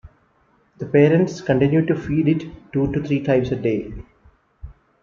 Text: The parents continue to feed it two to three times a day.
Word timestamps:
The 0.79 0.87
parents 0.87 1.41
continue 1.41 1.85
to 1.85 1.95
feed 1.95 2.27
it 2.27 2.71
two 2.73 2.91
to 2.91 3.03
three 3.03 3.21
times 3.23 3.51
a 3.51 3.55
day. 3.55 3.93